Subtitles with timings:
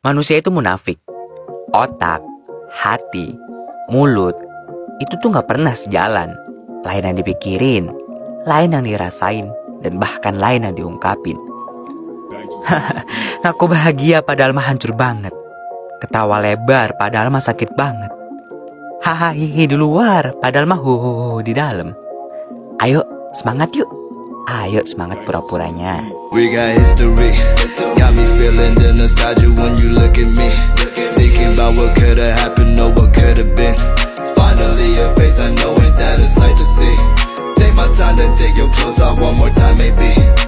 [0.00, 0.96] Manusia itu munafik.
[1.76, 2.24] Otak,
[2.72, 3.36] hati,
[3.92, 4.32] mulut,
[4.96, 6.32] itu tuh gak pernah sejalan.
[6.88, 7.92] Lain yang dipikirin,
[8.48, 9.52] lain yang dirasain,
[9.84, 11.36] dan bahkan lain yang diungkapin.
[13.52, 15.36] Aku bahagia padahal mah hancur banget.
[16.00, 18.08] Ketawa lebar padahal mah sakit banget.
[19.04, 21.92] Hahaha di luar padahal mah hu di dalam.
[22.80, 23.04] Ayo
[23.36, 23.92] semangat yuk.
[24.48, 26.08] Ayo semangat pura-puranya.
[26.32, 27.36] We got history.
[29.20, 30.50] inside you when you look at me.
[31.16, 33.76] Thinking about what could've happened or what could've been.
[34.34, 37.62] Finally, a face I know ain't that a sight to see.
[37.62, 40.39] Take my time to take your clothes off one more time, maybe.